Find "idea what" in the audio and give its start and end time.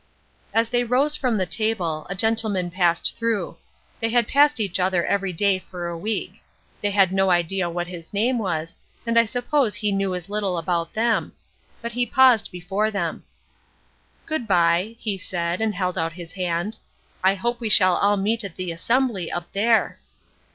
7.29-7.85